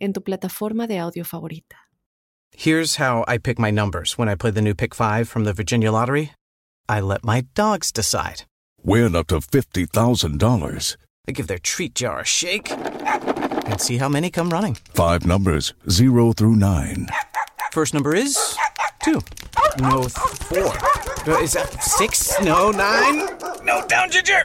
[0.00, 1.76] en tu plataforma de audio favorita.
[2.56, 5.52] Here's how I pick my numbers when I play the new Pick 5 from the
[5.52, 6.32] Virginia Lottery
[6.90, 8.42] I let my dogs decide.
[8.82, 10.96] Win up to $50,000.
[11.28, 14.76] I give their treat jar a shake and see how many come running.
[14.92, 17.06] Five numbers, zero through nine.
[17.70, 18.56] First number is
[19.04, 19.20] two.
[19.78, 20.74] No, four.
[21.40, 22.34] Is that six?
[22.42, 23.28] No, nine?
[23.62, 24.42] No, down, Ginger!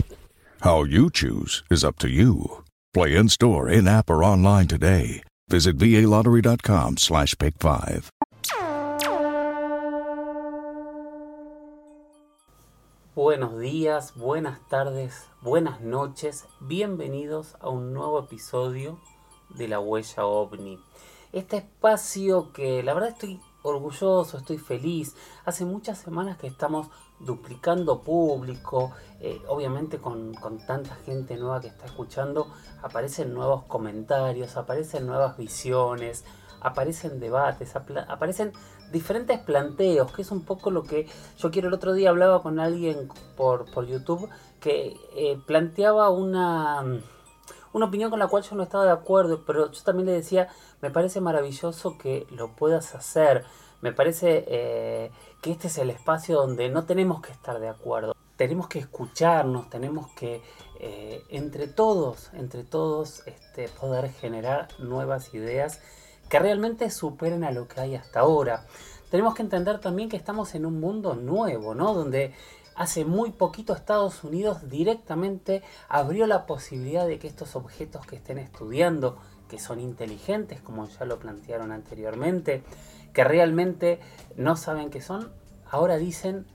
[0.61, 2.63] How you choose is up to you.
[2.93, 5.23] Play in store, in app, or online today.
[5.47, 8.09] Visit VALottery.com slash pick five.
[13.13, 18.99] Buenos días, buenas tardes, buenas noches, bienvenidos a un nuevo episodio
[19.49, 20.79] de La Huella OVNI.
[21.31, 25.15] Este espacio que la verdad estoy orgulloso, estoy feliz.
[25.45, 26.87] Hace muchas semanas que estamos
[27.19, 32.47] duplicando público, eh, obviamente con, con tanta gente nueva que está escuchando,
[32.81, 36.25] aparecen nuevos comentarios, aparecen nuevas visiones,
[36.61, 38.51] aparecen debates, aparecen
[38.91, 41.07] diferentes planteos, que es un poco lo que
[41.37, 41.67] yo quiero.
[41.67, 44.29] El otro día hablaba con alguien por, por YouTube
[44.59, 46.83] que eh, planteaba una,
[47.75, 50.47] una opinión con la cual yo no estaba de acuerdo, pero yo también le decía,
[50.81, 53.43] me parece maravilloso que lo puedas hacer,
[53.81, 58.15] me parece eh, que este es el espacio donde no tenemos que estar de acuerdo,
[58.37, 60.41] tenemos que escucharnos, tenemos que
[60.79, 65.81] eh, entre todos, entre todos, este, poder generar nuevas ideas
[66.29, 68.65] que realmente superen a lo que hay hasta ahora.
[69.11, 71.93] Tenemos que entender también que estamos en un mundo nuevo, ¿no?
[71.93, 72.33] Donde
[72.75, 78.37] hace muy poquito Estados Unidos directamente abrió la posibilidad de que estos objetos que estén
[78.37, 79.17] estudiando,
[79.49, 82.63] que son inteligentes, como ya lo plantearon anteriormente,
[83.13, 83.99] que realmente
[84.35, 85.31] no saben qué son,
[85.69, 86.45] ahora dicen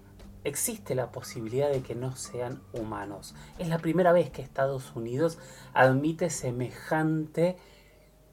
[0.44, 3.34] existe la posibilidad de que no sean humanos.
[3.58, 5.38] Es la primera vez que Estados Unidos
[5.74, 7.56] admite semejante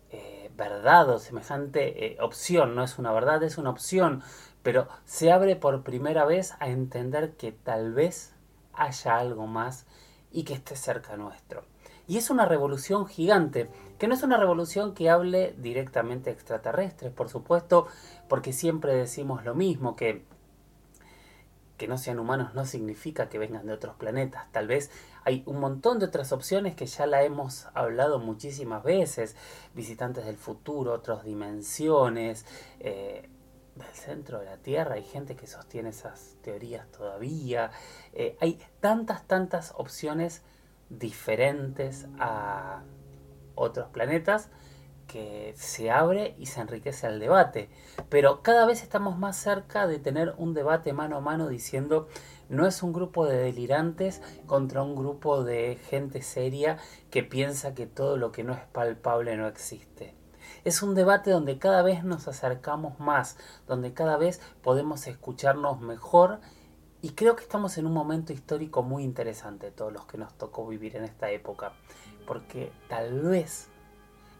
[0.10, 2.76] eh, verdad o semejante eh, opción.
[2.76, 4.24] No es una verdad, es una opción.
[4.68, 8.34] Pero se abre por primera vez a entender que tal vez
[8.74, 9.86] haya algo más
[10.30, 11.64] y que esté cerca nuestro.
[12.06, 17.30] Y es una revolución gigante, que no es una revolución que hable directamente extraterrestres, por
[17.30, 17.88] supuesto,
[18.28, 20.26] porque siempre decimos lo mismo, que
[21.78, 24.52] que no sean humanos no significa que vengan de otros planetas.
[24.52, 24.92] Tal vez
[25.24, 29.38] hay un montón de otras opciones que ya la hemos hablado muchísimas veces.
[29.76, 32.46] Visitantes del futuro, otras dimensiones,
[32.80, 33.30] eh,
[33.78, 34.96] del centro de la Tierra.
[34.96, 37.72] Hay gente que sostiene esas teorías todavía.
[38.14, 40.44] Eh, hay tantas, tantas opciones
[40.90, 42.84] diferentes a
[43.56, 44.50] otros planetas
[45.08, 47.70] que se abre y se enriquece el debate.
[48.10, 52.08] Pero cada vez estamos más cerca de tener un debate mano a mano diciendo
[52.50, 56.78] no es un grupo de delirantes contra un grupo de gente seria
[57.10, 60.14] que piensa que todo lo que no es palpable no existe.
[60.68, 66.42] Es un debate donde cada vez nos acercamos más, donde cada vez podemos escucharnos mejor
[67.02, 70.68] y creo que estamos en un momento histórico muy interesante, todos los que nos tocó
[70.68, 71.72] vivir en esta época,
[72.26, 73.70] porque tal vez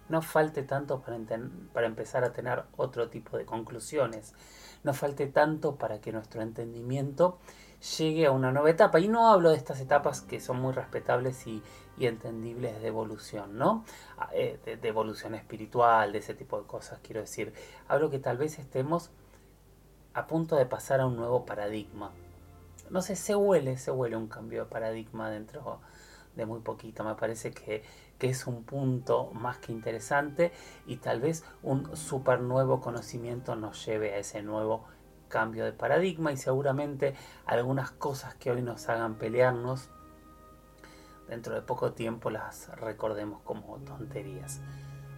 [0.10, 1.18] no falte tanto para,
[1.72, 4.34] para empezar a tener otro tipo de conclusiones,
[4.84, 7.40] no falte tanto para que nuestro entendimiento
[7.98, 9.00] llegue a una nueva etapa.
[9.00, 11.64] Y no hablo de estas etapas que son muy respetables y,
[11.98, 13.84] y entendibles de evolución, ¿no?
[14.18, 17.54] Ah, eh, De, evolución espiritual, de ese tipo de cosas, quiero decir.
[17.88, 19.10] Hablo que tal vez estemos
[20.14, 22.12] a punto de pasar a un nuevo paradigma.
[22.90, 25.82] No sé, se huele, se huele un cambio de paradigma dentro
[26.36, 27.04] de muy poquito.
[27.04, 27.84] Me parece que,
[28.18, 30.52] que es un punto más que interesante
[30.86, 34.86] y tal vez un super nuevo conocimiento nos lleve a ese nuevo
[35.28, 39.90] cambio de paradigma y seguramente algunas cosas que hoy nos hagan pelearnos
[41.28, 44.62] dentro de poco tiempo las recordemos como tonterías.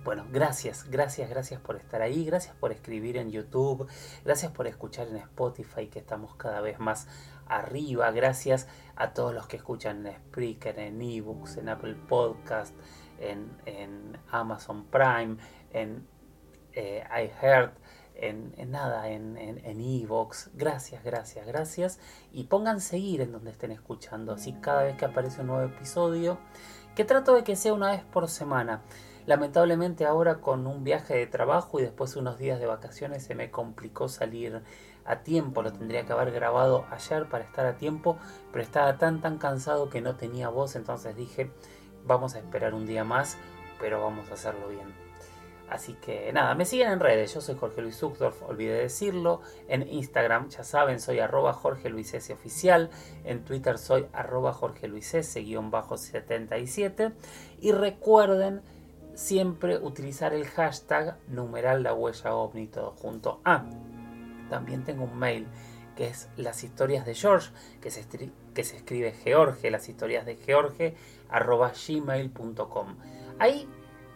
[0.03, 3.87] Bueno, gracias, gracias, gracias por estar ahí, gracias por escribir en YouTube,
[4.23, 7.07] gracias por escuchar en Spotify que estamos cada vez más
[7.47, 12.73] arriba, gracias a todos los que escuchan en Spreaker, en eBooks, en Apple Podcast,
[13.19, 15.37] en, Amazon Prime,
[15.71, 16.07] en
[16.73, 17.77] eh, iHeart,
[18.21, 20.51] en, nada, en, en, en Evox.
[20.53, 21.99] Gracias, gracias, gracias.
[22.31, 24.33] Y pongan seguir en donde estén escuchando.
[24.33, 26.37] Así cada vez que aparece un nuevo episodio,
[26.95, 28.81] que trato de que sea una vez por semana.
[29.25, 33.51] Lamentablemente ahora con un viaje de trabajo y después unos días de vacaciones se me
[33.51, 34.63] complicó salir
[35.05, 38.17] a tiempo, lo tendría que haber grabado ayer para estar a tiempo,
[38.51, 41.51] pero estaba tan tan cansado que no tenía voz, entonces dije,
[42.05, 43.37] vamos a esperar un día más,
[43.79, 45.08] pero vamos a hacerlo bien.
[45.69, 49.87] Así que nada, me siguen en redes, yo soy Jorge Luis Zuckdorf, olvidé decirlo, en
[49.87, 52.89] Instagram ya saben, soy arroba Jorge Luis S oficial,
[53.23, 57.11] en Twitter soy arroba Jorge Luis S guion bajo 77
[57.61, 58.61] y recuerden
[59.13, 63.41] siempre utilizar el hashtag numeral la huella ovni todo junto.
[63.45, 63.65] Ah,
[64.49, 65.45] también tengo un mail
[65.95, 67.51] que es las historias de George,
[67.81, 68.05] que se,
[68.53, 70.95] que se escribe George, las historias de George,
[71.29, 72.95] arroba gmail.com.
[73.37, 73.67] Hay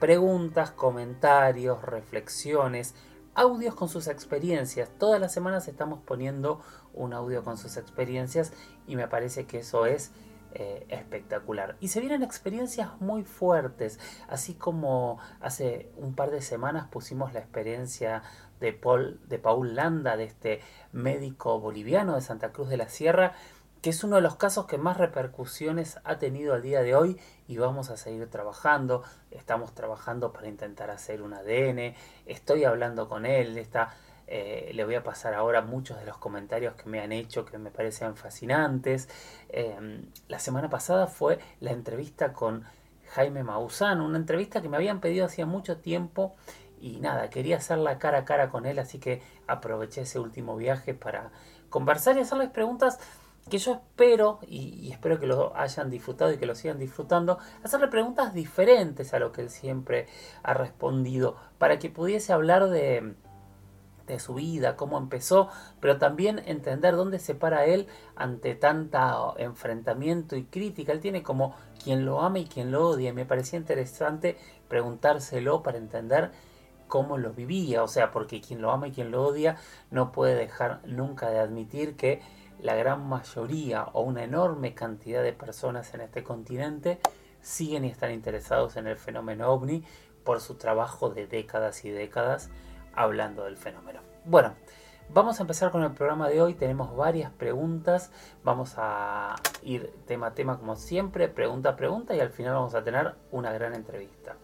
[0.03, 2.93] preguntas, comentarios, reflexiones,
[3.35, 4.89] audios con sus experiencias.
[4.99, 6.59] Todas las semanas estamos poniendo
[6.93, 8.51] un audio con sus experiencias
[8.85, 10.11] y me parece que eso es
[10.55, 11.77] eh, espectacular.
[11.79, 13.97] Y se vienen experiencias muy fuertes,
[14.27, 18.23] así como hace un par de semanas pusimos la experiencia
[18.59, 20.59] de Paul, de Paul Landa, de este
[20.91, 23.35] médico boliviano de Santa Cruz de la Sierra,
[23.81, 27.19] que es uno de los casos que más repercusiones ha tenido al día de hoy
[27.47, 29.03] y vamos a seguir trabajando.
[29.31, 31.95] Estamos trabajando para intentar hacer un ADN.
[32.25, 33.57] Estoy hablando con él.
[33.57, 33.93] Está
[34.27, 37.57] eh, le voy a pasar ahora muchos de los comentarios que me han hecho que
[37.57, 39.09] me parecen fascinantes.
[39.49, 42.63] Em, la semana pasada fue la entrevista con
[43.11, 46.35] Jaime Maussan, una entrevista que me habían pedido hacía mucho tiempo
[46.79, 50.93] y nada, quería hacerla cara a cara con él, así que aproveché ese último viaje
[50.93, 51.31] para
[51.69, 52.99] conversar y hacerles preguntas
[53.49, 57.87] que yo espero, y, espero que lo hayan disfrutado y que lo sigan disfrutando, hacerle
[57.87, 60.07] preguntas diferentes a lo que él siempre
[60.43, 63.15] ha respondido, para que pudiese hablar de,
[64.07, 65.49] de su vida, cómo empezó,
[65.79, 70.91] pero también entender dónde se para él ante tanta enfrentamiento y crítica.
[70.91, 73.09] Él tiene como quien lo ama y quien lo odia.
[73.09, 74.37] Y me parecía interesante
[74.67, 76.31] preguntárselo para entender
[76.87, 77.83] cómo lo vivía.
[77.83, 79.57] O sea, porque quien lo ama y quien lo odia
[79.89, 82.21] no puede dejar nunca de admitir que
[82.63, 86.99] la gran mayoría o una enorme cantidad de personas en este continente
[87.41, 89.83] siguen y están interesados en el fenómeno ovni
[90.23, 92.49] por su trabajo de décadas y décadas
[92.95, 93.99] hablando del fenómeno.
[94.23, 94.53] Bueno,
[95.13, 96.53] vamos a empezar con el programa de hoy.
[96.53, 98.11] Tenemos varias preguntas.
[98.45, 102.75] Vamos a ir tema a tema como siempre, pregunta a pregunta y al final vamos
[102.75, 104.37] a tener una gran entrevista.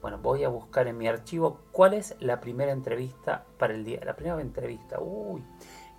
[0.00, 4.00] Bueno, voy a buscar en mi archivo cuál es la primera entrevista para el día.
[4.04, 5.42] La primera entrevista, uy,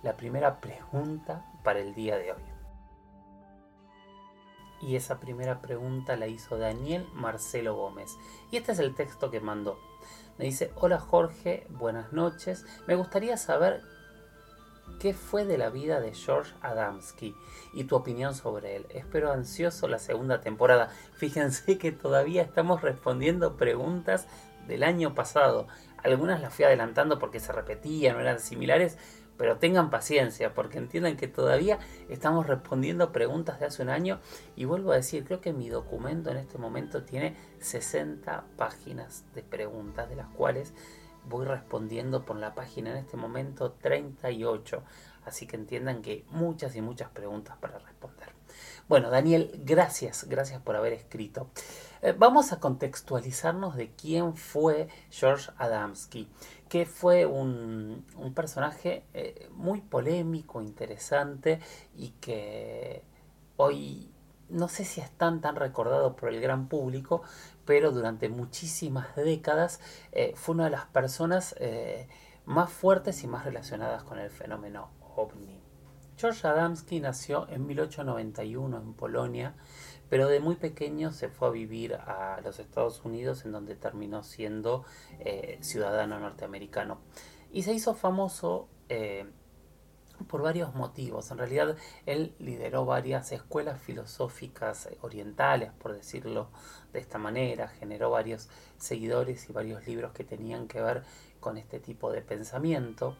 [0.02, 2.42] la primera pregunta para el día de hoy.
[4.80, 8.16] Y esa primera pregunta la hizo Daniel Marcelo Gómez.
[8.52, 9.76] Y este es el texto que mandó.
[10.38, 12.64] Me dice, hola Jorge, buenas noches.
[12.86, 13.82] Me gustaría saber
[15.00, 17.34] qué fue de la vida de George Adamski
[17.74, 18.86] y tu opinión sobre él.
[18.90, 20.90] Espero ansioso la segunda temporada.
[21.14, 24.28] Fíjense que todavía estamos respondiendo preguntas
[24.68, 25.66] del año pasado.
[26.04, 28.98] Algunas las fui adelantando porque se repetían, no eran similares,
[29.36, 31.78] pero tengan paciencia porque entiendan que todavía
[32.08, 34.20] estamos respondiendo preguntas de hace un año
[34.56, 39.42] y vuelvo a decir, creo que mi documento en este momento tiene 60 páginas de
[39.42, 40.72] preguntas de las cuales
[41.28, 44.82] voy respondiendo por la página en este momento 38,
[45.24, 48.36] así que entiendan que muchas y muchas preguntas para responder.
[48.88, 51.50] Bueno, Daniel, gracias, gracias por haber escrito.
[52.02, 56.28] Eh, vamos a contextualizarnos de quién fue George Adamski
[56.68, 58.04] que fue un,
[58.34, 61.60] personaje eh, muy polémico, interesante
[61.94, 63.02] y que
[63.56, 64.10] hoy
[64.48, 67.22] no sé si es tan tan recordado por el gran público,
[67.64, 69.80] pero durante muchísimas décadas
[70.12, 72.08] eh, fue una de las personas eh,
[72.44, 75.60] más fuertes y más relacionadas con el fenómeno ovni.
[76.16, 79.54] George Adamski nació en 1891 en Polonia
[80.08, 84.22] pero de muy pequeño se fue a vivir a los Estados Unidos en donde terminó
[84.22, 84.84] siendo
[85.20, 87.00] eh, ciudadano norteamericano.
[87.52, 89.26] Y se hizo famoso eh,
[90.28, 91.30] por varios motivos.
[91.30, 96.50] En realidad él lideró varias escuelas filosóficas orientales, por decirlo
[96.92, 98.48] de esta manera, generó varios
[98.78, 101.02] seguidores y varios libros que tenían que ver
[101.40, 103.16] con este tipo de pensamiento.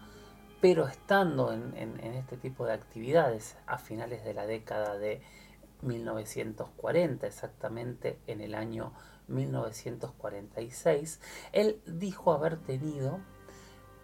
[0.60, 5.20] Pero estando en este tipo de actividades a finales de la década de
[5.82, 8.92] 1940, exactamente en el año
[9.28, 11.20] 1946,
[11.52, 13.20] él dijo haber tenido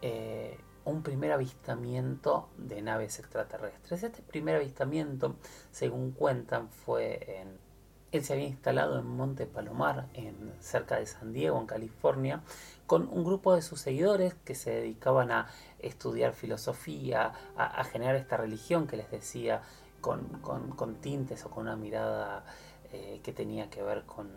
[0.01, 4.03] eh, un primer avistamiento de naves extraterrestres.
[4.03, 5.37] Este primer avistamiento,
[5.71, 7.73] según cuentan, fue en...
[8.11, 12.43] Él se había instalado en Monte Palomar, en, cerca de San Diego, en California,
[12.87, 15.47] con un grupo de sus seguidores que se dedicaban a
[15.79, 19.63] estudiar filosofía, a generar esta religión que les decía
[20.03, 22.45] con, tintes o con una mirada
[22.93, 24.29] eh, que tenía que ver con,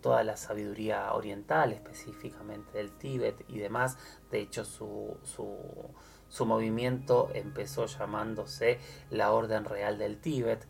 [0.00, 3.98] toda la sabiduría oriental, específicamente del Tíbet y demás.
[4.30, 8.78] De hecho, su, su, movimiento empezó llamándose
[9.10, 10.66] la Orden Real del Tíbet.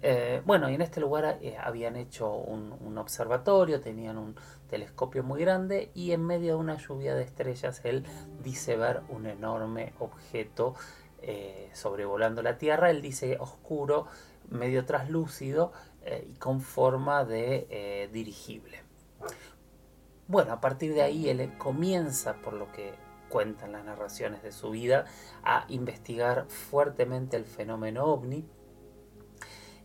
[0.00, 4.36] Eh, bueno, y en este lugar eh, habían hecho un, observatorio, tenían un
[4.68, 8.04] telescopio muy grande y en medio de una lluvia de estrellas él
[8.42, 10.74] dice ver un enorme objeto
[11.26, 14.06] eh, sobrevolando la Tierra, él dice oscuro,
[14.50, 18.82] medio traslúcido eh, y con forma de eh, dirigible.
[20.26, 22.94] Bueno, a partir de ahí él comienza, por lo que
[23.28, 25.06] cuentan las narraciones de su vida,
[25.42, 28.46] a investigar fuertemente el fenómeno ovni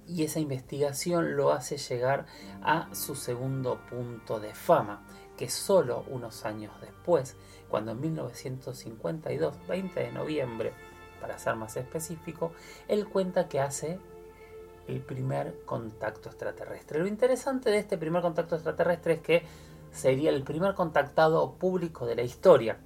[0.10, 2.25] y esa investigación lo hace llegar
[2.63, 5.05] a su segundo punto de fama,
[5.38, 7.38] que solo unos años después,
[7.69, 10.74] cuando en 1952, 20 de noviembre,
[11.20, 12.52] para ser más específico,
[12.88, 14.00] él cuenta que hace
[14.88, 17.00] el primer contacto extraterrestre.
[17.00, 19.44] Lo interesante de este primer contacto extraterrestre es que
[19.92, 22.78] sería el primer contactado público de la historia.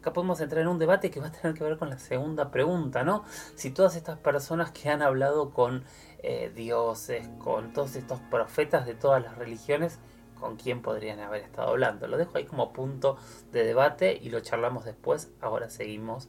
[0.00, 2.50] Acá podemos entrar en un debate que va a tener que ver con la segunda
[2.50, 3.24] pregunta, ¿no?
[3.54, 5.84] Si todas estas personas que han hablado con
[6.22, 9.98] eh, dioses, con todos estos profetas de todas las religiones,
[10.40, 12.08] ¿con quién podrían haber estado hablando?
[12.08, 13.18] Lo dejo ahí como punto
[13.52, 15.28] de debate y lo charlamos después.
[15.42, 16.28] Ahora seguimos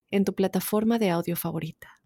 [0.11, 1.99] en tu plataforma de audio favorita.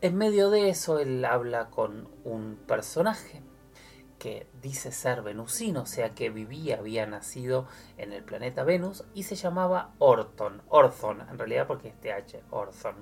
[0.00, 3.42] En medio de eso, él habla con un personaje
[4.18, 9.24] que dice ser venusino, o sea que vivía, había nacido en el planeta Venus y
[9.24, 12.96] se llamaba Orton, Orthon, en realidad porque es TH, Orthon.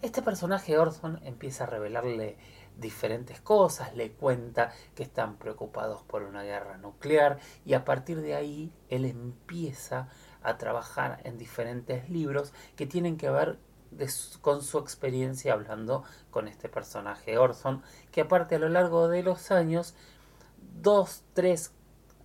[0.00, 2.36] Este personaje Orson empieza a revelarle
[2.76, 8.36] diferentes cosas, le cuenta que están preocupados por una guerra nuclear y a partir de
[8.36, 10.08] ahí él empieza a
[10.56, 13.58] trabajar en diferentes libros que tienen que ver
[14.40, 19.50] con su experiencia hablando con este personaje Orson, que aparte a lo largo de los
[19.50, 19.94] años,
[20.80, 21.72] dos, tres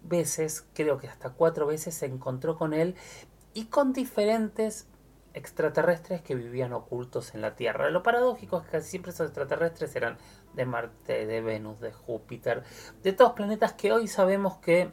[0.01, 2.96] veces, creo que hasta cuatro veces se encontró con él
[3.53, 4.88] y con diferentes
[5.34, 7.89] extraterrestres que vivían ocultos en la Tierra.
[7.89, 10.17] Lo paradójico es que siempre esos extraterrestres eran
[10.53, 12.63] de Marte, de Venus, de Júpiter,
[13.01, 14.91] de todos planetas que hoy sabemos que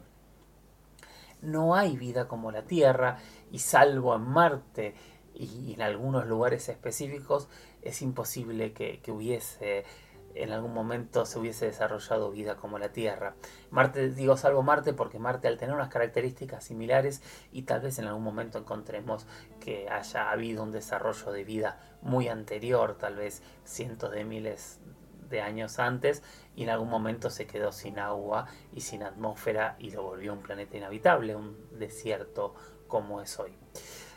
[1.41, 3.17] no hay vida como la Tierra
[3.51, 4.95] y salvo en Marte
[5.33, 7.49] y en algunos lugares específicos
[7.81, 9.85] es imposible que, que hubiese
[10.35, 13.35] en algún momento se hubiese desarrollado vida como la Tierra.
[13.69, 17.21] Marte, digo salvo Marte porque Marte al tener unas características similares
[17.51, 19.25] y tal vez en algún momento encontremos
[19.59, 24.79] que haya habido un desarrollo de vida muy anterior, tal vez cientos de miles
[25.31, 26.21] de años antes
[26.55, 30.41] y en algún momento se quedó sin agua y sin atmósfera y lo volvió un
[30.41, 32.53] planeta inhabitable, un desierto
[32.87, 33.57] como es hoy.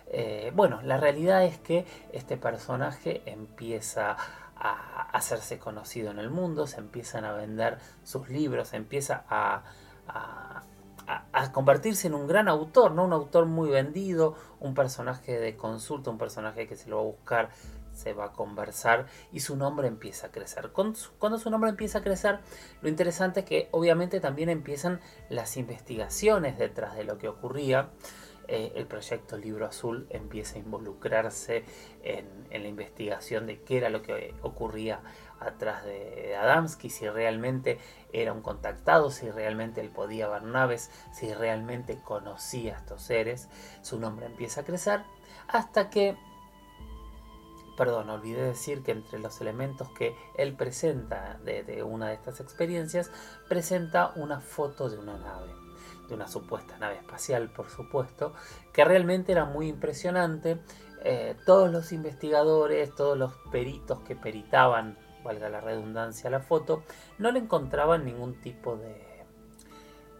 [0.08, 4.16] Eh, bueno, la realidad es que este personaje empieza
[4.56, 9.64] a hacerse conocido en el mundo, se empiezan a vender sus libros, se empieza a,
[10.06, 13.04] a, convertirse en un gran autor, ¿no?
[13.04, 17.06] Un autor muy vendido, un personaje de consulta, un personaje que se lo va a
[17.06, 17.50] buscar,
[17.94, 20.70] se va a conversar y su nombre empieza a crecer.
[20.72, 22.40] Cuando su nombre empieza a crecer,
[22.82, 27.90] lo interesante es que obviamente también empiezan las investigaciones detrás de lo que ocurría.
[28.46, 31.64] Eh, el proyecto Libro Azul empieza a involucrarse
[32.02, 35.00] en, la investigación de qué era lo que ocurría
[35.40, 37.78] atrás de Adamski, si realmente
[38.12, 43.48] era un contactado, si realmente él podía ver naves, si realmente conocía a estos seres.
[43.82, 45.00] Su nombre empieza a crecer
[45.48, 46.16] hasta que,
[47.76, 53.10] perdón, olvidé decir que entre los elementos que él presenta de una de estas experiencias,
[53.48, 55.64] presenta una foto de una nave
[56.08, 58.34] de una supuesta nave espacial, por supuesto,
[58.72, 60.60] que realmente era muy impresionante.
[61.02, 66.82] Eh, todos los investigadores, todos los peritos que peritaban, valga la redundancia, la foto,
[67.18, 69.24] no le encontraban ningún tipo de,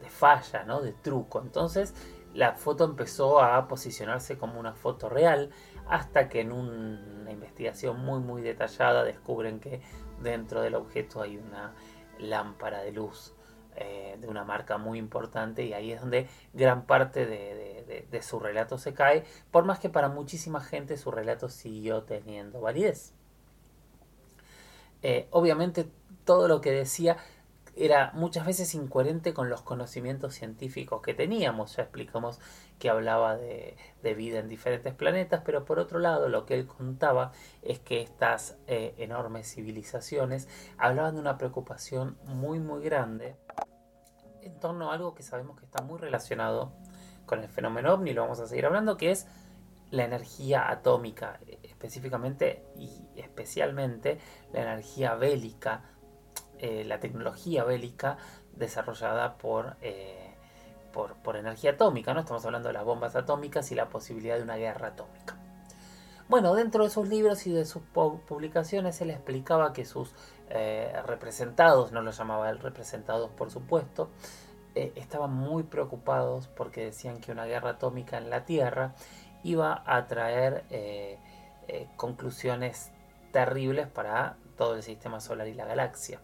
[0.01, 0.81] de falla, ¿no?
[0.81, 1.41] de truco.
[1.41, 1.95] Entonces
[2.35, 5.51] la foto empezó a posicionarse como una foto real
[5.87, 9.81] hasta que en una investigación muy muy detallada descubren que
[10.23, 11.75] dentro del objeto hay una
[12.19, 13.35] lámpara de luz
[13.77, 18.79] eh, de una marca muy importante y ahí es donde gran parte de, su relato
[18.79, 23.13] se cae, por más que para muchísima gente su relato siguió teniendo validez.
[25.03, 25.89] Eh, obviamente
[26.25, 27.19] todo lo que decía
[27.77, 31.77] era muchas veces incoherente con los conocimientos científicos que teníamos.
[31.77, 32.41] Ya explicamos
[32.79, 33.77] que hablaba de,
[34.17, 38.57] vida en diferentes planetas, pero por otro lado lo que él contaba es que estas
[38.67, 43.37] eh, enormes civilizaciones hablaban de una preocupación muy muy grande
[44.43, 46.73] en torno a algo que sabemos que está muy relacionado
[47.27, 49.27] con el fenómeno ovni, lo vamos a seguir hablando, que es
[49.91, 54.19] la energía atómica, específicamente y especialmente
[54.53, 55.85] la energía bélica,
[56.65, 58.17] eh, la tecnología bélica
[58.55, 60.35] desarrollada por, eh,
[60.95, 62.21] por, por, energía atómica, ¿no?
[62.21, 65.37] Estamos hablando de las bombas atómicas y la posibilidad de una guerra atómica.
[66.27, 70.15] Bueno, dentro de sus libros y de sus publicaciones él explicaba que sus
[70.49, 74.09] eh, representados, no los llamaba él representados por supuesto,
[74.75, 78.95] estaban muy preocupados porque decían que una guerra atómica en la Tierra
[79.43, 80.65] iba a traer
[81.97, 82.91] conclusiones
[83.33, 86.21] terribles para todo el sistema solar y la galaxia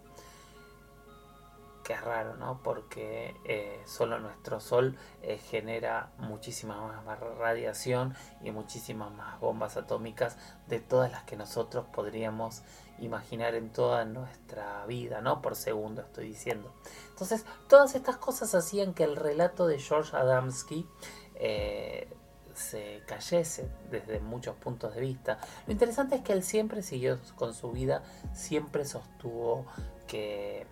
[1.91, 2.61] es raro, ¿no?
[2.63, 10.37] Porque eh, solo nuestro Sol eh, genera muchísima más radiación y muchísimas más bombas atómicas
[10.69, 12.63] de todas las que nosotros podríamos
[12.99, 15.41] imaginar en toda nuestra vida, ¿no?
[15.43, 16.73] Por segundo estoy diciendo.
[17.11, 20.87] Entonces, todas estas cosas hacían que el relato de George Adamski
[21.35, 22.13] eh,
[22.55, 25.39] se cayese desde muchos puntos de vista.
[25.67, 28.03] Lo interesante es que él siempre siguió con su vida,
[28.35, 29.67] siempre sostuvo
[30.07, 30.67] que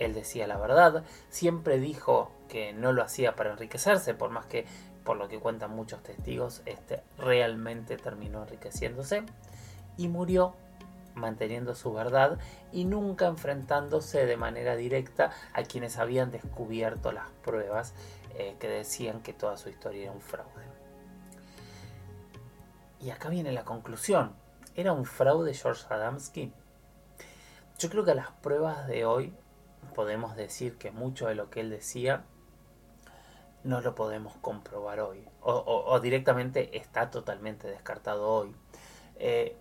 [0.00, 4.66] él decía la verdad, siempre dijo que no lo hacía para enriquecerse, por más que,
[5.04, 9.22] por lo que cuentan muchos testigos, este realmente terminó enriqueciéndose
[9.96, 10.54] y murió
[11.14, 12.38] manteniendo su verdad
[12.72, 17.94] y nunca enfrentándose de manera directa a quienes habían descubierto las pruebas
[18.34, 20.64] eh, que decían que toda su historia era un fraude.
[23.00, 24.34] Y acá viene la conclusión.
[24.74, 26.52] ¿Era un fraude George Adamski?
[27.78, 29.34] Yo creo que las pruebas de hoy
[29.92, 32.24] podemos decir que mucho de lo que él decía
[33.62, 35.24] no lo podemos comprobar hoy.
[35.42, 38.54] O, directamente está totalmente descartado hoy.
[39.16, 39.56] Eh,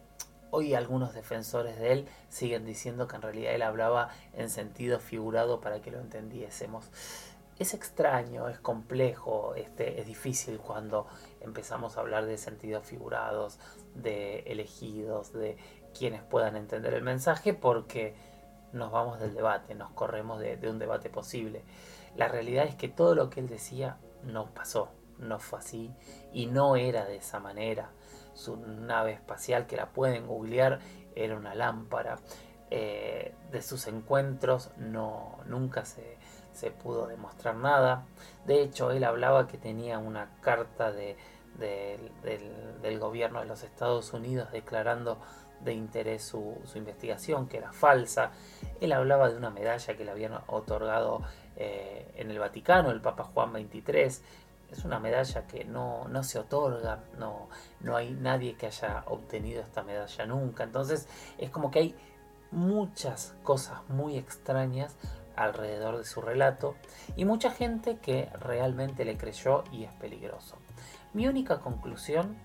[0.51, 5.61] hoy algunos defensores de él siguen diciendo que en realidad él hablaba en sentido figurado
[5.61, 6.89] para que lo entendiésemos.
[7.57, 11.07] Es extraño, es complejo, este, es difícil cuando
[11.42, 13.59] empezamos a hablar de sentidos figurados,
[13.96, 15.57] de elegidos, de
[15.98, 18.15] quienes puedan entender el mensaje, porque
[18.74, 21.64] nos vamos del debate, nos corremos de, un debate posible.
[22.16, 25.94] La realidad es que todo lo que él decía no pasó, no fue así
[26.34, 27.92] y no era de esa manera.
[28.34, 30.79] Su nave espacial, que la pueden googlear,
[31.16, 32.20] era una lámpara.
[32.72, 36.18] Eh, de sus encuentros no, nunca se,
[36.53, 38.05] se, pudo demostrar nada.
[38.46, 41.18] De hecho, él hablaba que tenía una carta de,
[41.58, 42.12] del,
[42.82, 45.18] del gobierno de los Estados Unidos declarando
[45.63, 48.31] de interés su, investigación, que era falsa.
[48.81, 51.22] Él hablaba de una medalla que le habían otorgado
[51.55, 54.24] eh, en el Vaticano, el Papa Juan XXIII.
[54.72, 59.61] Es una medalla que no, no se otorga, no, no hay nadie que haya obtenido
[59.61, 60.63] esta medalla nunca.
[60.63, 61.95] Entonces es como que hay
[62.51, 64.95] muchas cosas muy extrañas
[65.35, 66.75] alrededor de su relato
[67.15, 70.57] y mucha gente que realmente le creyó y es peligroso.
[71.13, 72.37] Mi única conclusión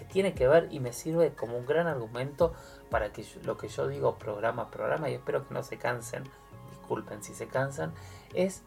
[0.00, 2.54] que tiene que ver y me sirve como un gran argumento
[2.88, 6.24] para que lo que yo digo programa programa y espero que no se cansen,
[6.70, 7.92] disculpen si se cansan,
[8.32, 8.62] es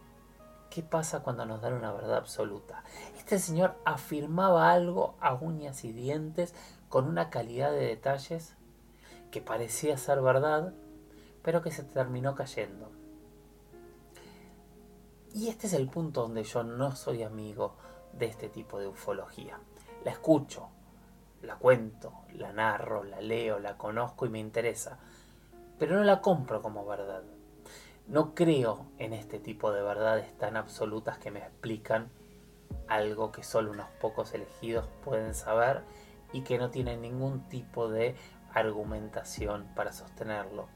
[0.69, 2.84] qué pasa cuando nos dan una verdad absoluta.
[3.17, 6.54] Este señor afirmaba algo a uñas y dientes
[6.88, 8.56] con una calidad de detalles
[9.32, 10.72] que parecía ser verdad,
[11.41, 12.91] pero que se terminó cayendo.
[15.34, 17.76] Y este es el punto donde yo no soy amigo
[18.13, 19.60] de este tipo de ufología.
[20.06, 20.69] La escucho,
[21.43, 24.97] la cuento, la narro, la leo, la conozco y me interesa,
[25.77, 27.23] pero no la compro como verdad.
[28.08, 32.10] No creo en este tipo de verdades tan absolutas que me explican
[32.88, 35.82] algo que solo unos pocos elegidos pueden saber
[36.32, 38.15] y que no tienen ningún tipo de
[38.53, 40.67] argumentación para sostenerlo.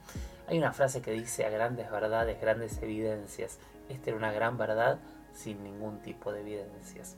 [0.48, 3.60] Hay una frase que dice a grandes verdades, grandes evidencias.
[3.90, 5.00] Esta era una gran verdad
[5.34, 7.18] sin ningún tipo de evidencias.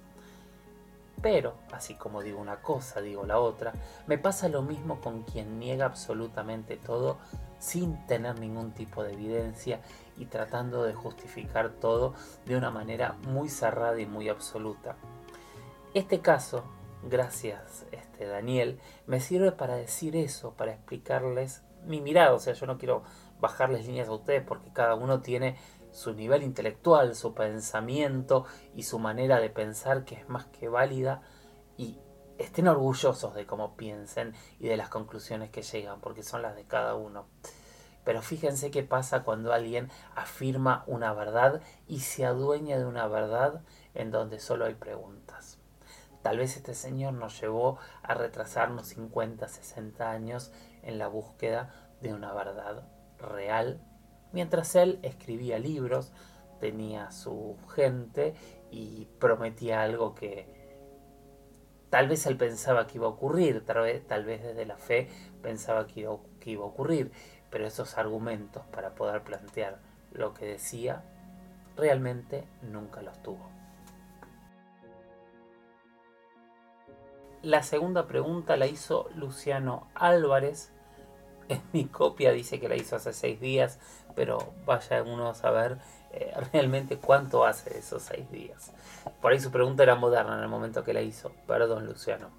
[1.21, 3.73] Pero, así como digo una cosa, digo la otra,
[4.07, 7.17] me pasa lo mismo con quien niega absolutamente todo
[7.59, 9.81] sin tener ningún tipo de evidencia
[10.17, 12.13] y tratando de justificar todo
[12.45, 14.95] de una manera muy cerrada y muy absoluta.
[15.93, 16.63] Este caso,
[17.03, 22.65] gracias este, Daniel, me sirve para decir eso, para explicarles mi mirada, o sea, yo
[22.65, 23.03] no quiero
[23.39, 25.57] bajarles líneas a ustedes porque cada uno tiene
[25.91, 31.21] su nivel intelectual, su pensamiento y su manera de pensar que es más que válida
[31.77, 31.99] y
[32.37, 36.65] estén orgullosos de cómo piensen y de las conclusiones que llegan, porque son las de
[36.65, 37.27] cada uno.
[38.03, 43.61] Pero fíjense qué pasa cuando alguien afirma una verdad y se adueña de una verdad
[43.93, 45.59] en donde solo hay preguntas.
[46.21, 52.13] Tal vez este señor nos llevó a retrasarnos 50, 60 años en la búsqueda de
[52.13, 52.83] una verdad
[53.19, 53.81] real,
[54.31, 56.11] mientras él escribía libros,
[56.59, 58.33] tenía su gente
[58.71, 60.47] y prometía algo que
[61.89, 65.09] tal vez él pensaba que iba a ocurrir, tal vez, desde la fe
[65.41, 67.11] pensaba que iba a ocurrir,
[67.49, 69.79] pero esos argumentos para poder plantear
[70.11, 71.03] lo que decía
[71.75, 73.49] realmente nunca los tuvo.
[77.41, 80.73] La segunda pregunta la hizo Luciano Álvarez.
[81.49, 83.79] En mi copia dice que la hizo hace seis días,
[84.15, 85.79] pero vaya uno a saber
[86.11, 88.71] eh, realmente cuánto hace esos seis días.
[89.21, 91.31] Por ahí su pregunta era moderna en el momento que la hizo.
[91.47, 92.29] Perdón, Luciano.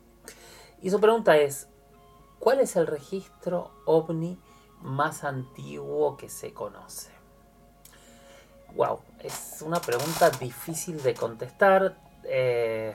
[0.80, 1.68] Y su pregunta es,
[2.38, 4.38] ¿cuál es el registro ovni
[4.80, 7.10] más antiguo que se conoce?
[8.76, 12.94] Wow, es una pregunta difícil de contestar eh,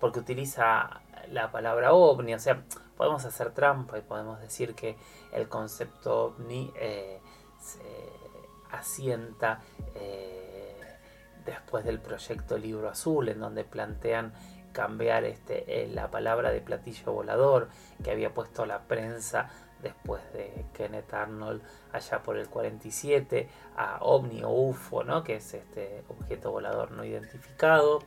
[0.00, 2.64] porque utiliza la palabra ovni, o sea,
[2.96, 4.96] podemos hacer trampa y podemos decir que
[5.32, 7.20] el concepto ovni eh,
[7.60, 8.12] se
[8.70, 9.60] asienta
[9.94, 10.76] eh,
[11.44, 14.32] después del proyecto Libro Azul, en donde plantean
[14.72, 17.68] cambiar este, la palabra de platillo volador
[18.02, 19.48] que había puesto la prensa
[19.82, 25.22] después de Kenneth Arnold allá por el 47 a OVNI o UFO, ¿no?
[25.22, 28.00] que es este objeto volador no identificado.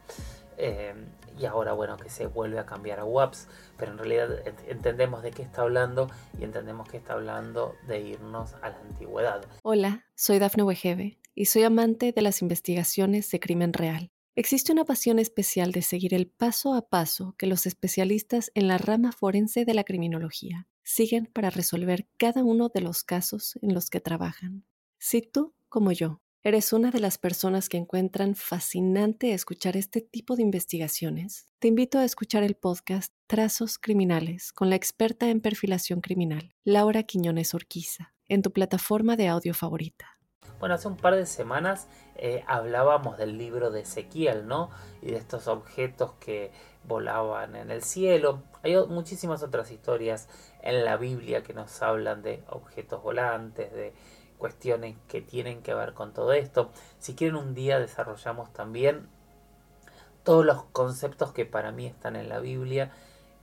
[0.58, 0.94] Eh,
[1.40, 4.30] y ahora bueno que se vuelve a cambiar a WAPS, pero en realidad
[4.68, 9.46] entendemos de qué está hablando y entendemos que está hablando de irnos a la antigüedad.
[9.64, 14.12] Hola, soy Dafne Wegebe y soy amante de las investigaciones de crimen real.
[14.36, 18.78] Existe una pasión especial de seguir el paso a paso que los especialistas en la
[18.78, 23.90] rama forense de la criminología siguen para resolver cada uno de los casos en los
[23.90, 24.64] que trabajan.
[25.00, 30.38] Si tú, como yo, ¿Eres una de las personas que encuentran fascinante escuchar este tipo
[30.38, 31.52] de investigaciones?
[31.60, 37.04] Te invito a escuchar el podcast Trazos Criminales con la experta en perfilación criminal, Laura
[37.04, 40.18] Quiñones Orquiza, en tu plataforma de audio favorita.
[40.58, 44.70] Bueno, hace un par de semanas eh, hablábamos del libro de Ezequiel, ¿no?
[45.02, 46.54] Y de estos objetos que
[46.86, 48.44] volaban en el cielo.
[48.64, 50.30] Hay muchísimas otras historias
[50.62, 53.94] en la Biblia que nos hablan de objetos volantes, de
[54.38, 56.72] cuestiones que tienen que ver con todo esto.
[57.00, 59.10] Si quieren un día desarrollamos también
[60.24, 62.92] todos los conceptos que para mí están en la Biblia,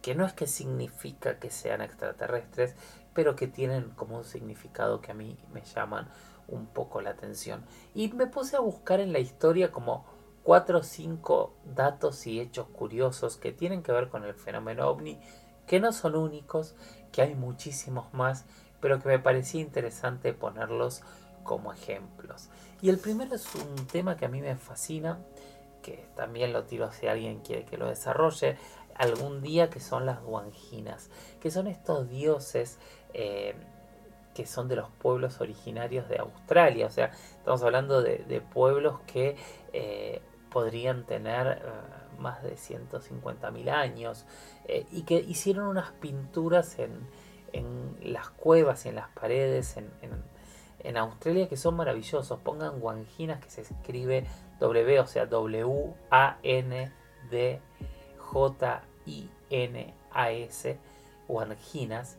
[0.03, 2.75] que no es que significa que sean extraterrestres,
[3.15, 6.09] pero que tienen como un significado que a mí me llaman
[6.47, 7.65] un poco la atención.
[7.95, 10.05] Y me puse a buscar en la historia como
[10.43, 15.19] cuatro o cinco datos y hechos curiosos que tienen que ver con el fenómeno ovni,
[15.67, 16.75] que no son únicos,
[17.13, 18.45] que hay muchísimos más
[18.85, 21.01] pero que me parecía interesante ponerlos
[21.43, 22.51] como ejemplos.
[22.83, 25.21] Y el primero es un tema que a mí me fascina,
[25.83, 28.59] que también lo tiro si alguien quiere que lo desarrolle
[28.95, 31.09] algún día, que son las guanginas,
[31.41, 32.79] que son estos dioses
[33.15, 33.55] eh,
[34.35, 36.85] que son de los pueblos originarios de Australia.
[36.85, 37.07] O sea,
[37.39, 39.39] estamos hablando de, pueblos que
[39.73, 40.21] eh,
[40.51, 44.27] podrían tener eh, más de 150.000 años
[44.93, 47.09] y que hicieron unas pinturas en,
[47.55, 49.91] en las cuevas y en las paredes en,
[50.81, 52.39] en, Australia que son maravillosos.
[52.41, 54.27] Pongan guanginas que se escribe
[54.61, 55.99] W, o sea, W-A-N-D-J-I-N-A-S,
[61.27, 62.19] guanginas,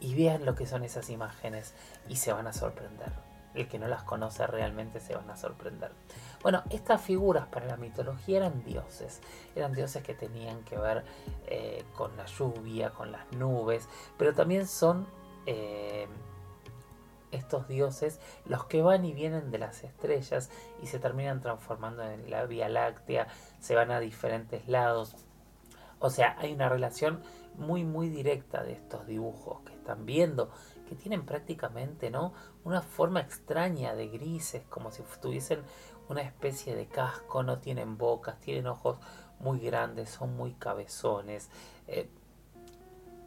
[0.00, 1.74] y vean lo que son esas imágenes
[2.08, 3.12] y se van a sorprender.
[3.54, 5.92] El que no las conoce realmente se van a sorprender.
[6.42, 9.20] Bueno, estas figuras para la mitología eran dioses,
[9.56, 11.04] eran dioses que tenían que ver
[11.46, 15.06] eh, con la lluvia, con las nubes, pero también son
[15.46, 16.06] eh,
[17.32, 20.50] estos dioses los que van y vienen de las estrellas
[20.82, 23.26] y se terminan transformando en la Vía Láctea,
[23.58, 25.16] se van a diferentes lados.
[25.98, 27.20] O sea, hay una relación
[27.56, 30.50] muy muy directa de estos dibujos que están viendo,
[30.88, 32.32] que tienen prácticamente, ¿no?
[32.64, 35.62] Una forma extraña de grises, como si tuviesen
[36.08, 38.98] una especie de casco, no tienen bocas, tienen ojos
[39.40, 41.50] muy grandes, son muy cabezones.
[41.86, 42.08] Eh,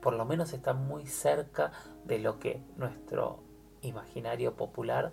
[0.01, 1.71] por lo menos están muy cerca
[2.05, 3.43] de lo que nuestro
[3.81, 5.11] imaginario popular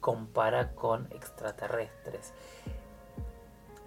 [0.00, 2.32] compara con extraterrestres.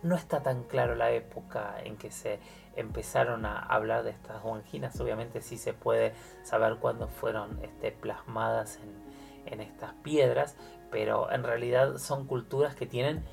[0.01, 2.39] No está tan claro la época en que se
[2.75, 4.99] empezaron a hablar de estas guanginas.
[5.01, 10.55] Obviamente sí se puede saber cuándo fueron este, plasmadas en, en estas piedras,
[10.91, 13.23] pero en realidad son culturas que tienen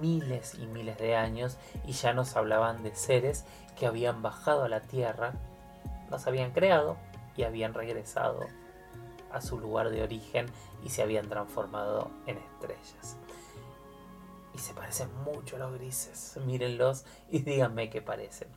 [0.00, 3.44] miles y miles de años y ya nos hablaban de seres
[3.78, 5.34] que habían bajado a la tierra,
[6.10, 6.96] nos habían creado
[7.36, 8.46] y habían regresado
[9.32, 10.46] a su lugar de origen
[10.84, 13.16] y se habían transformado en estrellas.
[14.54, 18.48] Y se parecen mucho a los grises, mírenlos y díganme qué parecen.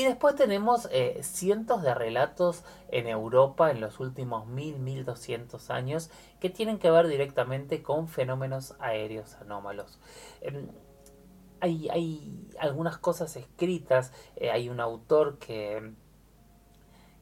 [0.00, 6.08] Y después tenemos eh, cientos de relatos en Europa en los últimos 1000, 1200 años
[6.40, 9.98] que tienen que ver directamente con fenómenos aéreos anómalos.
[10.40, 10.68] Em,
[11.60, 15.92] hay, hay, algunas cosas escritas, eh, hay un autor que,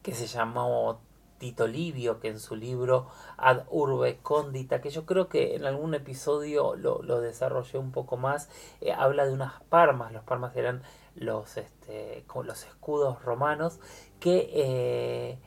[0.05, 1.01] que se llamó
[1.39, 5.95] Tito Livio, que en su libro Ad Urbe Condita, que yo creo que en algún
[5.95, 8.49] episodio lo, desarrollé un poco más,
[8.81, 10.83] eh, habla de unas parmas, los parmas eran
[11.19, 13.81] los, este, los escudos romanos
[14.21, 15.39] que eh,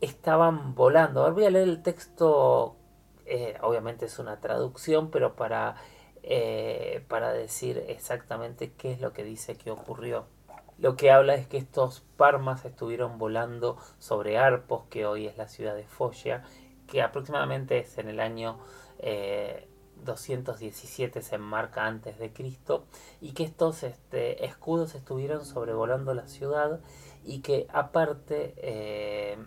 [0.00, 1.20] estaban volando.
[1.20, 2.76] Ahora voy a leer el texto,
[3.26, 5.76] eh, obviamente es una traducción, pero para,
[6.22, 10.26] eh, para decir exactamente qué es lo que dice que ocurrió.
[10.78, 15.46] Lo que habla es que estos parmas estuvieron volando sobre Arpos, que hoy es la
[15.46, 16.42] ciudad de Foya,
[16.88, 18.58] que aproximadamente es en el año
[20.04, 22.84] 217 se enmarca antes de Cristo
[23.20, 26.80] y que estos este, escudos estuvieron sobrevolando la ciudad
[27.24, 29.38] y que aparte eh,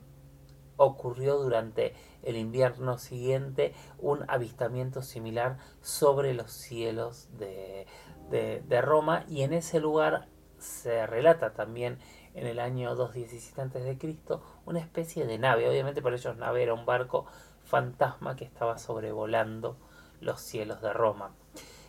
[0.78, 7.86] ocurrió durante el invierno siguiente un avistamiento similar sobre los cielos de,
[8.30, 12.00] de, Roma y en ese lugar se relata también
[12.34, 14.18] en el año 217 a.C.
[14.66, 17.26] una especie de nave, obviamente para ellos nave era un barco
[17.64, 19.78] fantasma que estaba sobrevolando
[20.26, 21.34] los cielos de Roma.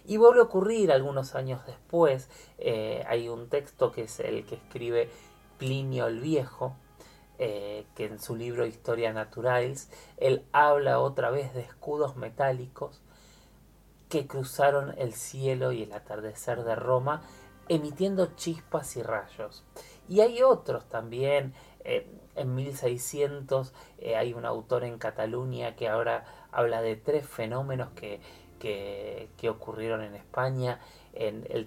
[0.06, 4.54] Y vuelve a ocurrir algunos años después, eh, hay un texto que es el que
[4.54, 5.10] escribe
[5.58, 6.76] Plinio el Viejo,
[7.38, 13.02] eh, que en su libro Historia Naturalis, él habla otra vez de escudos metálicos
[14.08, 17.22] que cruzaron el cielo y el atardecer de Roma,
[17.68, 19.64] emitiendo chispas y rayos.
[20.08, 23.72] Y hay otros también, eh, en 1600
[24.16, 28.20] hay un autor en Cataluña que ahora habla de tres fenómenos que,
[28.58, 30.80] que, ocurrieron en España.
[31.12, 31.66] En el,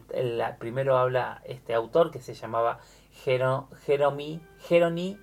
[0.59, 2.79] primero habla este autor que se llamaba
[3.23, 5.17] Jeromi, Jeroni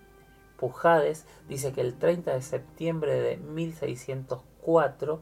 [0.56, 5.20] Pujades, dice que el 30 de septiembre de 1604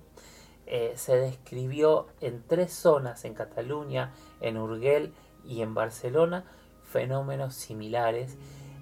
[0.67, 5.13] eh, se describió en tres zonas en Cataluña, en Urgel
[5.47, 6.45] y en Barcelona,
[6.83, 8.37] fenómenos similares.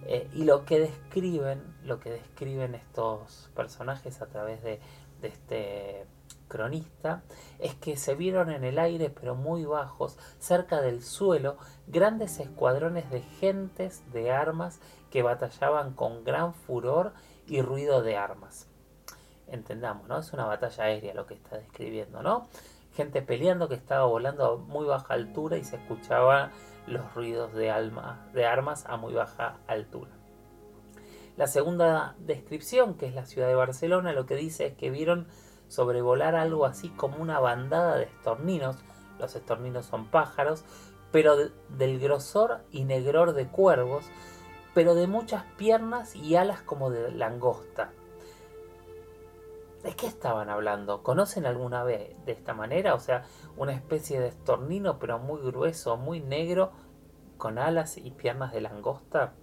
[0.07, 4.81] Eh, y lo que describen, lo que describen estos personajes a través de
[5.23, 6.07] de este
[6.49, 7.23] cronista
[7.59, 13.11] es que se vieron en el aire pero muy bajos, cerca del suelo, grandes escuadrones
[13.11, 17.15] de gentes de armas que batallaban con gran furor
[17.47, 18.69] y ruido de armas.
[19.47, 20.19] Entendamos, ¿no?
[20.19, 22.49] Es una batalla aérea lo que está describiendo, ¿no?
[22.95, 26.51] Gente peleando que estaba volando a muy baja altura y se escuchaban
[26.87, 30.11] los ruidos de, alma, de armas a muy baja altura.
[31.37, 35.29] La segunda descripción, que es la ciudad de Barcelona, lo que dice es que vieron
[35.69, 38.77] sobrevolar algo así como una bandada de estorninos.
[39.19, 40.65] Los estorninos son pájaros,
[41.11, 41.37] pero
[41.71, 44.05] del grosor y negror de cuervos,
[44.75, 47.93] pero de muchas piernas y alas como de langosta.
[49.83, 51.03] ¿De qué estaban hablando?
[51.03, 52.95] ¿Conocen alguna vez de esta manera?
[52.95, 53.25] O sea,
[53.57, 56.71] una especie de estornino, pero muy grueso, muy negro,
[57.37, 59.35] con alas y piernas de langosta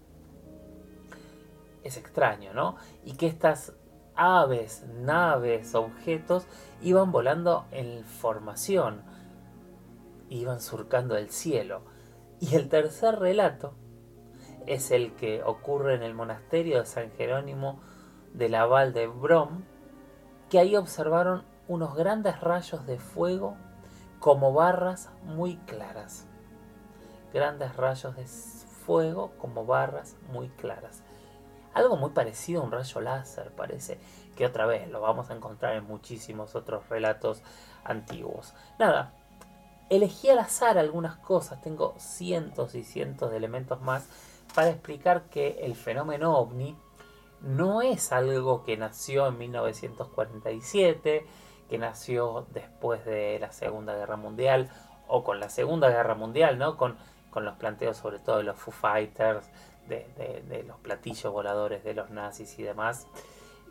[1.84, 2.78] es extraño, ¿no?
[3.04, 3.74] Y que estas
[4.16, 6.46] aves, naves, objetos
[6.82, 9.02] iban volando en formación,
[10.30, 11.82] iban surcando el cielo.
[12.40, 13.74] Y el tercer relato
[14.66, 17.82] es el que ocurre en el monasterio de San Jerónimo
[18.34, 19.64] de la Val de Brom,
[20.50, 23.56] que ahí observaron unos grandes rayos de fuego
[24.20, 26.26] como barras muy claras.
[27.34, 31.04] Grandes rayos de fuego como barras muy claras.
[31.74, 34.00] Algo muy parecido a un rayo láser, parece
[34.36, 37.44] que otra vez lo vamos a encontrar en muchísimos otros relatos
[37.84, 38.56] antiguos.
[38.80, 39.14] Nada,
[39.90, 44.08] elegí al azar algunas cosas, tengo cientos y cientos de elementos más
[44.56, 46.76] para explicar que el fenómeno ovni
[47.42, 51.26] no es algo que nació en 1947,
[51.70, 54.70] que nació después de la Segunda Guerra Mundial
[55.08, 56.78] o con la Segunda Guerra Mundial, ¿no?
[56.78, 56.98] Con,
[57.30, 59.50] con los planteos sobre todo de los Foo Fighters,
[59.88, 63.08] de, los platillos voladores de los nazis y demás,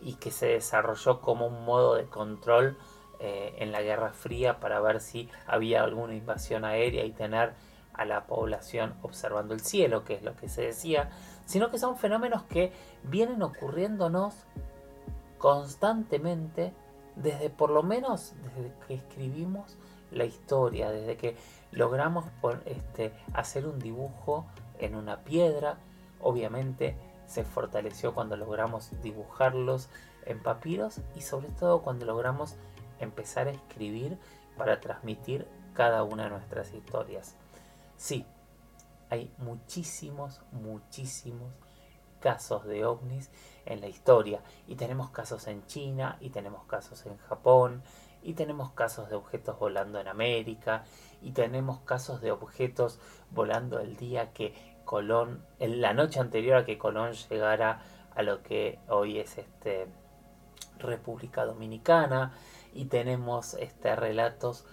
[0.02, 2.76] y que se desarrolló como un modo de control
[3.20, 7.54] eh, en la Guerra Fría para ver si había alguna invasión aérea y tener
[7.94, 11.10] a la población observando el cielo, que es lo que se decía,
[11.48, 12.72] sino que son fenómenos que
[13.04, 14.34] vienen ocurriéndonos
[15.38, 16.74] constantemente
[17.16, 19.78] desde por lo menos desde que escribimos
[20.10, 21.36] la historia, desde que
[21.72, 22.26] logramos
[22.66, 24.44] este, hacer un dibujo
[24.78, 25.78] en una piedra,
[26.20, 29.88] obviamente se fortaleció cuando logramos dibujarlos
[30.26, 32.56] en papiros y sobre todo cuando logramos
[33.00, 34.18] empezar a escribir
[34.58, 37.36] para transmitir cada una de nuestras historias.
[37.96, 38.26] Sí,
[39.10, 41.52] hay muchísimos, muchísimos
[42.20, 43.30] casos de ovnis
[43.64, 44.42] en la historia.
[44.66, 47.82] Y tenemos casos en China y tenemos casos en Japón
[48.22, 50.84] y tenemos casos de objetos volando en América
[51.22, 52.98] y tenemos casos de objetos
[53.30, 57.82] volando el día que Colón, en la noche anterior a que Colón llegara
[58.14, 59.86] a lo que hoy es este
[60.78, 62.32] República Dominicana.
[62.72, 64.66] Y tenemos este relatos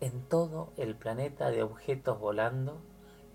[0.00, 2.82] en todo el planeta de objetos volando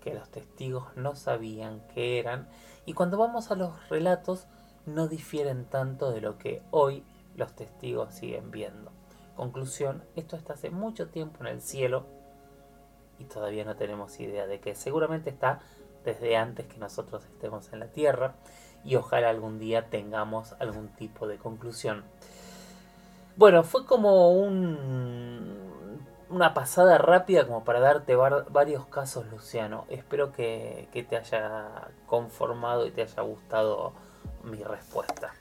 [0.06, 2.46] que los testigos no sabían que eran
[2.84, 4.46] y cuando vamos a los relatos
[4.86, 7.02] no difieren tanto de lo que hoy
[7.34, 8.92] los testigos siguen viendo.
[9.34, 12.06] Conclusión, esto está hace mucho tiempo en el cielo
[13.18, 15.58] y todavía no tenemos idea de que seguramente está
[16.04, 18.36] desde antes que nosotros estemos en la Tierra
[18.84, 22.04] y ojalá algún día tengamos algún tipo de conclusión.
[23.36, 25.65] Bueno, fue como un,
[26.28, 29.84] una pasada rápida como para darte varios casos, Luciano.
[29.88, 33.92] Espero que, te haya conformado y te haya gustado
[34.44, 35.34] mi respuesta.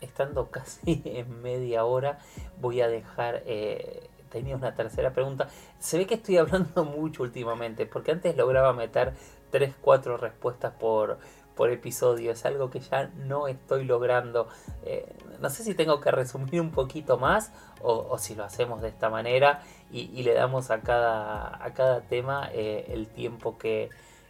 [0.00, 2.18] Estando casi en media hora,
[2.60, 3.42] voy a dejar...
[3.46, 5.48] Eh, tenía una tercera pregunta.
[5.78, 9.14] Se ve que estoy hablando mucho últimamente, porque antes lograba meter
[9.50, 11.18] 3, 4 respuestas por,
[11.54, 12.30] por episodio.
[12.30, 14.48] Es algo que ya no estoy logrando.
[14.84, 18.88] Eh, no sé si tengo que resumir un poquito más o, si lo hacemos de
[18.88, 23.88] esta manera y, le damos a cada, a cada tema eh, el tiempo que,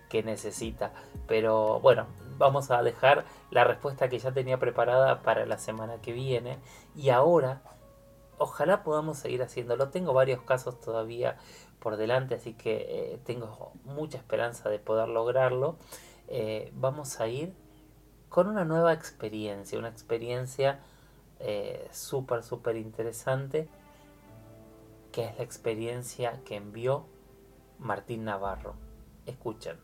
[0.09, 0.93] que necesita.
[1.27, 2.07] Pero bueno,
[2.39, 6.59] vamos a dejar la respuesta que ya tenía preparada para la semana que viene.
[6.95, 7.63] Y ahora,
[8.39, 9.91] ojalá podamos seguir haciéndolo.
[9.91, 11.37] Tengo varios casos todavía
[11.81, 15.77] por delante, así que eh, tengo mucha esperanza de poder lograrlo.
[16.29, 17.55] Eh, vamos a ir
[18.29, 20.81] con una nueva experiencia, una experiencia
[21.41, 23.69] eh, súper, súper interesante,
[25.19, 27.05] que es la experiencia que envió
[27.81, 28.77] Martín Navarro.
[29.27, 29.77] Escuchen.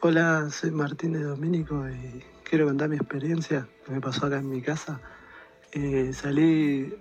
[0.00, 4.50] Hola, soy Martín de Domínico y quiero contar mi experiencia que me pasó acá en
[4.50, 5.00] mi casa.
[6.12, 6.92] salí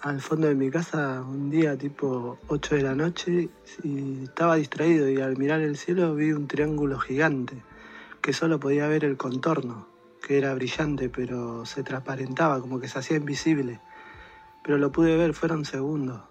[0.00, 3.48] al fondo de mi casa un día tipo 8 de la noche
[3.84, 7.62] y estaba distraído y al mirar el cielo vi un triángulo gigante
[8.20, 9.86] que solo podía ver el contorno,
[10.20, 13.80] que era brillante pero se transparentaba como que se hacía invisible.
[14.64, 16.22] Pero lo pude ver, fueron segundos.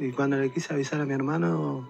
[0.00, 1.86] Y cuando le quise avisar a mi hermano,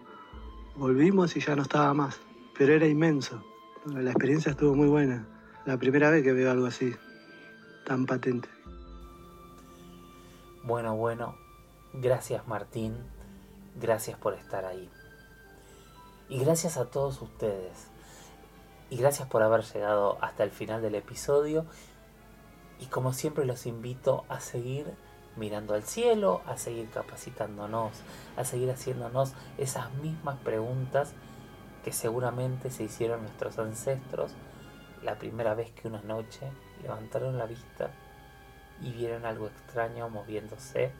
[0.74, 2.18] volvimos y ya no estaba más.
[2.58, 3.40] Pero era inmenso.
[3.86, 5.28] La experiencia estuvo muy buena.
[5.64, 6.92] La primera vez que veo algo así,
[7.86, 8.48] tan patente.
[10.64, 11.36] Bueno, bueno,
[11.92, 12.96] gracias Martín,
[13.80, 14.90] gracias por estar ahí.
[16.28, 17.86] Y gracias a todos ustedes.
[18.90, 21.64] Y gracias por haber llegado hasta el final del episodio.
[22.80, 24.96] Y como siempre los invito a seguir
[25.40, 27.92] mirando al cielo, a seguir capacitándonos,
[28.36, 31.14] a seguir haciéndonos esas mismas preguntas
[31.82, 34.32] que seguramente se hicieron nuestros ancestros
[35.02, 36.46] la primera vez que una noche
[36.82, 37.90] levantaron la vista
[38.82, 40.92] y vieron algo extraño moviéndose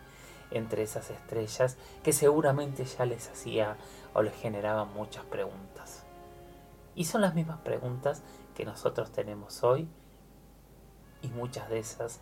[0.51, 3.77] entre esas estrellas que seguramente ya les hacía
[4.15, 6.05] o les generaba muchas preguntas.
[6.95, 8.23] Y son las mismas preguntas
[8.55, 9.87] que nosotros tenemos hoy
[11.23, 12.21] y muchas de esas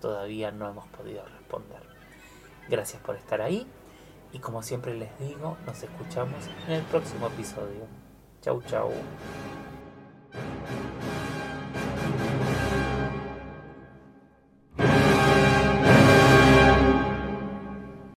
[0.00, 1.82] todavía no hemos podido responder.
[2.68, 3.66] Gracias por estar ahí
[4.32, 7.86] y como siempre les digo, nos escuchamos en el próximo episodio.
[8.42, 8.90] Chau chau.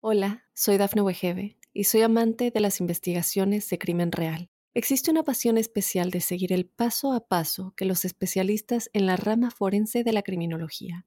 [0.01, 4.51] Hola, soy Dafne Wegebe y soy amante de las investigaciones de crimen real.
[4.73, 9.17] Existe una pasión especial de seguir el paso a paso que los especialistas en la
[9.17, 11.07] rama forense de la criminología